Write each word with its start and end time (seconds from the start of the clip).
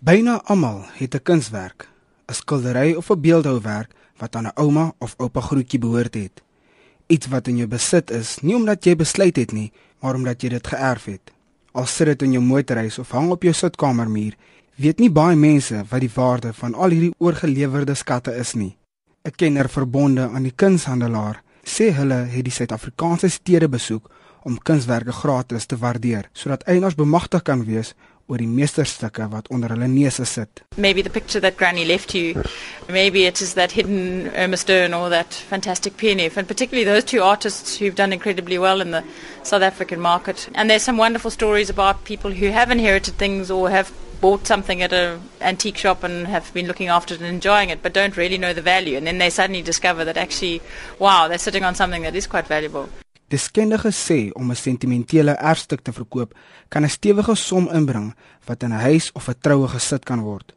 Byna 0.00 0.40
almal 0.44 0.84
het 0.94 1.14
'n 1.14 1.22
kunswerk, 1.22 1.88
'n 2.30 2.32
skildery 2.32 2.94
of 2.94 3.10
'n 3.10 3.20
beeldhouwerk 3.20 3.90
wat 4.16 4.36
aan 4.36 4.46
'n 4.46 4.52
ouma 4.54 4.92
of 4.98 5.14
oupa 5.16 5.40
grootjie 5.40 5.78
behoort 5.78 6.14
het. 6.14 6.42
Iets 7.06 7.26
wat 7.26 7.48
in 7.48 7.56
jou 7.56 7.68
besit 7.68 8.10
is, 8.10 8.38
nie 8.40 8.54
omdat 8.54 8.84
jy 8.84 8.96
besluit 8.96 9.36
het 9.36 9.52
nie, 9.52 9.72
maar 10.00 10.14
omdat 10.14 10.42
jy 10.42 10.48
dit 10.48 10.66
geërf 10.66 11.04
het. 11.04 11.32
Al 11.72 11.86
sit 11.86 12.06
dit 12.06 12.22
in 12.22 12.32
jou 12.32 12.44
motorhuis 12.44 12.98
of 12.98 13.10
hang 13.10 13.30
op 13.30 13.42
jou 13.42 13.54
sitkamermuur, 13.54 14.36
weet 14.74 14.98
nie 14.98 15.10
baie 15.10 15.36
mense 15.36 15.84
wat 15.88 16.00
die 16.00 16.12
waarde 16.14 16.52
van 16.52 16.74
al 16.74 16.90
hierdie 16.90 17.14
oorgelewerde 17.18 17.94
skatte 17.94 18.36
is 18.36 18.54
nie. 18.54 18.76
'n 19.24 19.30
Kenner 19.36 19.68
verbonde 19.68 20.28
aan 20.28 20.42
die 20.42 20.54
kunshandelaar 20.56 21.42
sê 21.64 21.92
hulle 21.92 22.14
het 22.14 22.44
die 22.44 22.52
Suid-Afrikaanse 22.52 23.28
stede 23.28 23.68
besoek 23.68 24.10
om 24.42 24.58
kunswerke 24.58 25.12
gratis 25.12 25.66
te 25.66 25.76
waardeer 25.76 26.28
sodat 26.32 26.62
eienaars 26.62 26.94
bemagtig 26.94 27.42
kan 27.42 27.64
wees 27.64 27.94
oor 28.28 28.38
die 28.38 28.48
meesterstukke 28.48 29.26
wat 29.32 29.48
onder 29.48 29.72
hulle 29.72 29.88
neuse 29.88 30.24
sit. 30.28 30.62
Maybe 30.76 31.02
the 31.02 31.10
picture 31.10 31.40
that 31.40 31.56
Granny 31.56 31.84
left 31.88 32.14
you, 32.14 32.42
maybe 32.88 33.24
it 33.24 33.40
is 33.40 33.54
that 33.54 33.72
hidden 33.72 34.30
Irma 34.36 34.56
Stern 34.56 34.94
or 34.94 35.08
that 35.08 35.32
fantastic 35.32 35.96
PNF, 35.96 36.36
and 36.36 36.46
particularly 36.48 36.84
those 36.84 37.04
two 37.04 37.22
artists 37.22 37.78
who've 37.78 37.94
done 37.94 38.12
incredibly 38.12 38.58
well 38.58 38.80
in 38.80 38.90
the 38.90 39.04
South 39.42 39.62
African 39.62 40.00
market. 40.00 40.48
And 40.54 40.68
there's 40.68 40.82
some 40.82 40.98
wonderful 40.98 41.30
stories 41.30 41.70
about 41.70 42.04
people 42.04 42.30
who 42.30 42.50
have 42.50 42.70
inherited 42.70 43.14
things 43.14 43.50
or 43.50 43.70
have 43.70 43.92
bought 44.20 44.46
something 44.46 44.82
at 44.82 44.92
an 44.92 45.22
antique 45.40 45.78
shop 45.78 46.02
and 46.02 46.26
have 46.26 46.52
been 46.52 46.66
looking 46.66 46.88
after 46.88 47.14
it 47.14 47.20
and 47.20 47.28
enjoying 47.28 47.70
it, 47.70 47.82
but 47.82 47.94
don't 47.94 48.16
really 48.16 48.36
know 48.36 48.52
the 48.52 48.62
value. 48.62 48.96
And 48.98 49.06
then 49.06 49.18
they 49.18 49.30
suddenly 49.30 49.62
discover 49.62 50.04
that 50.04 50.16
actually, 50.16 50.60
wow, 50.98 51.28
they're 51.28 51.38
sitting 51.38 51.64
on 51.64 51.74
something 51.74 52.02
that 52.02 52.14
is 52.14 52.26
quite 52.26 52.46
valuable. 52.46 52.88
Deskundiges 53.28 53.98
sê 54.08 54.30
om 54.32 54.50
'n 54.50 54.56
sentimentele 54.56 55.34
erfstuk 55.50 55.80
te 55.82 55.92
verkoop 55.92 56.34
kan 56.68 56.84
'n 56.84 56.88
stewige 56.88 57.34
som 57.36 57.68
inbring 57.68 58.14
wat 58.46 58.62
in 58.62 58.72
'n 58.72 58.80
huis 58.80 59.12
of 59.12 59.28
'n 59.28 59.40
troue 59.40 59.68
gesit 59.68 60.04
kan 60.04 60.20
word. 60.20 60.54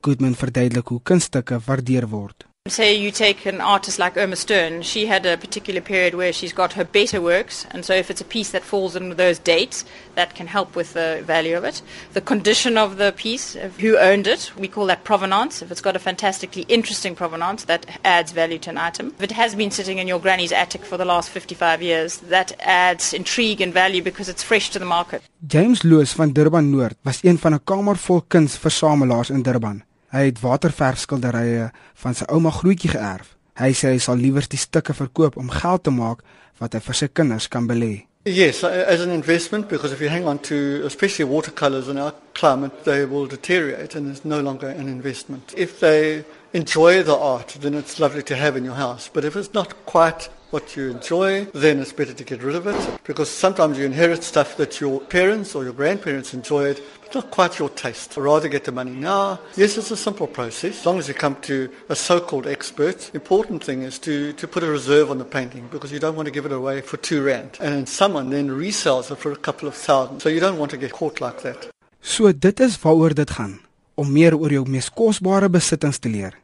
Goodman 0.00 0.34
verduidelik 0.34 0.88
hoe 0.88 1.00
kunststukke 1.02 1.60
waardeer 1.66 2.08
word. 2.08 2.46
Say 2.68 2.94
you 2.94 3.12
take 3.12 3.46
an 3.46 3.60
artist 3.60 3.98
like 3.98 4.16
Irma 4.16 4.34
Stern, 4.34 4.82
she 4.82 5.06
had 5.06 5.24
a 5.24 5.36
particular 5.36 5.80
period 5.80 6.14
where 6.14 6.32
she's 6.32 6.52
got 6.52 6.72
her 6.72 6.84
better 6.84 7.20
works, 7.20 7.64
and 7.70 7.84
so 7.84 7.94
if 7.94 8.10
it's 8.10 8.20
a 8.20 8.24
piece 8.24 8.50
that 8.50 8.64
falls 8.64 8.96
in 8.96 9.10
those 9.10 9.38
dates, 9.38 9.84
that 10.16 10.34
can 10.34 10.48
help 10.48 10.74
with 10.74 10.92
the 10.92 11.22
value 11.24 11.56
of 11.56 11.64
it. 11.64 11.80
The 12.12 12.20
condition 12.20 12.76
of 12.76 12.96
the 12.96 13.12
piece, 13.12 13.54
who 13.78 13.96
owned 13.96 14.26
it, 14.26 14.50
we 14.58 14.68
call 14.68 14.86
that 14.86 15.04
provenance. 15.04 15.62
If 15.62 15.70
it's 15.70 15.80
got 15.80 15.96
a 15.96 16.00
fantastically 16.00 16.62
interesting 16.62 17.14
provenance, 17.14 17.64
that 17.64 17.86
adds 18.04 18.32
value 18.32 18.58
to 18.58 18.70
an 18.70 18.78
item. 18.78 19.14
If 19.18 19.22
it 19.22 19.32
has 19.32 19.54
been 19.54 19.70
sitting 19.70 19.98
in 19.98 20.08
your 20.08 20.20
granny's 20.20 20.52
attic 20.52 20.84
for 20.84 20.96
the 20.96 21.04
last 21.04 21.30
55 21.30 21.82
years, 21.82 22.18
that 22.28 22.52
adds 22.60 23.12
intrigue 23.14 23.60
and 23.60 23.72
value 23.72 24.02
because 24.02 24.28
it's 24.28 24.42
fresh 24.42 24.70
to 24.70 24.78
the 24.78 24.84
market. 24.84 25.22
James 25.46 25.84
Loos 25.84 26.12
van 26.12 26.32
Durban 26.32 26.70
Noord 26.70 26.96
was 27.02 27.22
een 27.22 27.38
van 27.38 27.54
'n 27.54 27.64
kamer 27.64 27.96
vol 27.96 28.24
kunsversamelaars 28.28 29.30
in 29.30 29.42
Durban. 29.42 29.85
Hy 30.16 30.30
het 30.30 30.38
waterverfskilderye 30.40 31.66
van 32.00 32.14
sy 32.16 32.24
ouma 32.32 32.48
grootjie 32.54 32.88
geërf. 32.94 33.34
Hy 33.60 33.72
sê 33.76 33.90
hy 33.92 33.98
sal 34.00 34.16
liewer 34.16 34.46
die 34.48 34.60
stukke 34.60 34.94
verkoop 34.96 35.36
om 35.36 35.50
geld 35.52 35.84
te 35.84 35.92
maak 35.92 36.22
wat 36.60 36.72
hy 36.72 36.80
vir 36.86 36.96
sy 36.96 37.08
kinders 37.12 37.48
kan 37.52 37.66
belê. 37.68 38.06
Yes, 38.24 38.64
as 38.64 39.02
an 39.04 39.12
investment, 39.12 39.68
because 39.68 39.92
if 39.92 40.00
you 40.00 40.08
hang 40.08 40.26
on 40.26 40.38
to, 40.48 40.82
especially 40.86 41.28
watercolors 41.28 41.88
in 41.88 41.98
our 41.98 42.14
climate, 42.32 42.84
they 42.84 43.04
will 43.04 43.26
deteriorate 43.26 43.94
and 43.94 44.10
it's 44.10 44.24
no 44.24 44.40
longer 44.40 44.68
an 44.68 44.88
investment. 44.88 45.52
If 45.56 45.80
they 45.80 46.24
enjoy 46.52 47.02
the 47.02 47.16
art, 47.16 47.58
then 47.60 47.74
it's 47.74 48.00
lovely 48.00 48.22
to 48.24 48.36
have 48.36 48.56
in 48.56 48.64
your 48.64 48.74
house. 48.74 49.10
But 49.12 49.24
if 49.24 49.36
it's 49.36 49.52
not 49.52 49.84
quite 49.84 50.30
what 50.50 50.76
you 50.76 50.90
enjoy, 50.90 51.44
then 51.46 51.80
it's 51.80 51.92
better 51.92 52.12
to 52.12 52.24
get 52.24 52.42
rid 52.42 52.54
of 52.54 52.66
it 52.66 53.00
because 53.04 53.30
sometimes 53.30 53.78
you 53.78 53.84
inherit 53.84 54.22
stuff 54.22 54.56
that 54.56 54.80
your 54.80 55.00
parents 55.00 55.54
or 55.54 55.64
your 55.64 55.72
grandparents 55.72 56.34
enjoyed, 56.34 56.80
but 57.02 57.14
not 57.14 57.30
quite 57.30 57.58
your 57.58 57.68
taste. 57.70 58.16
I'd 58.16 58.22
rather 58.22 58.48
get 58.48 58.64
the 58.64 58.72
money 58.72 58.92
now. 58.92 59.40
Yes, 59.56 59.76
it's 59.76 59.90
a 59.90 59.96
simple 59.96 60.26
process. 60.26 60.80
As 60.80 60.86
long 60.86 60.98
as 60.98 61.08
you 61.08 61.14
come 61.14 61.36
to 61.42 61.70
a 61.88 61.96
so-called 61.96 62.46
expert, 62.46 63.10
important 63.14 63.64
thing 63.64 63.82
is 63.82 63.98
to, 64.00 64.32
to 64.34 64.48
put 64.48 64.62
a 64.62 64.66
reserve 64.66 65.10
on 65.10 65.18
the 65.18 65.24
painting 65.24 65.68
because 65.70 65.92
you 65.92 65.98
don't 65.98 66.16
want 66.16 66.26
to 66.26 66.32
give 66.32 66.46
it 66.46 66.52
away 66.52 66.80
for 66.80 66.96
two 66.96 67.22
rand. 67.24 67.58
And 67.60 67.74
then 67.74 67.86
someone 67.86 68.30
then 68.30 68.48
resells 68.48 69.10
it 69.10 69.18
for 69.18 69.32
a 69.32 69.36
couple 69.36 69.68
of 69.68 69.74
thousand. 69.74 70.20
So 70.20 70.28
you 70.28 70.40
don't 70.40 70.58
want 70.58 70.70
to 70.70 70.76
get 70.76 70.92
caught 70.92 71.20
like 71.20 71.42
that. 71.42 71.68
So 72.00 72.30
dit 72.32 72.60
is 72.60 72.78
waaroor 72.78 73.14
dit 73.14 73.30
gaan 73.30 73.58
om 73.96 74.12
meer 74.12 74.36
oor 74.36 74.52
jou 74.52 74.62
mees 74.68 74.86
kosbare 74.92 75.48
besittings 75.50 75.98
te 75.98 76.08
leer. 76.08 76.36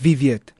Wie 0.00 0.16
weet, 0.16 0.52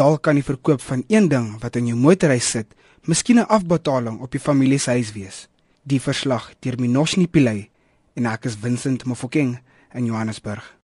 dalk 0.00 0.22
kan 0.24 0.38
die 0.38 0.44
verkoop 0.46 0.80
van 0.80 1.02
een 1.12 1.28
ding 1.28 1.48
wat 1.60 1.76
in 1.76 1.90
jou 1.90 1.98
motorhuis 1.98 2.50
sit, 2.54 2.68
miskien 3.04 3.38
'n 3.38 3.50
afbetaling 3.56 4.20
op 4.20 4.32
jou 4.32 4.42
familie 4.42 4.78
se 4.78 4.90
huis 4.90 5.12
wees. 5.12 5.48
Die 5.82 6.00
verslag 6.00 6.54
deur 6.60 6.80
Minoshni 6.80 7.26
Pillay 7.26 7.70
en 8.14 8.26
ek 8.26 8.44
is 8.44 8.56
Vincent 8.56 9.04
Mofokeng 9.04 9.58
in 9.94 10.04
Johannesburg. 10.04 10.76